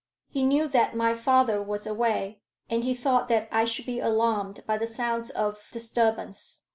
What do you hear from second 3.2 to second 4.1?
that I should be